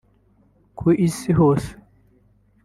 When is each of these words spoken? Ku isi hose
Ku 0.77 0.87
isi 1.07 1.31
hose 1.37 1.71